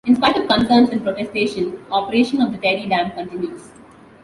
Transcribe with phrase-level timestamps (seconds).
[0.07, 3.69] In spite of concerns and protestation, operation of the Tehri Dam continues.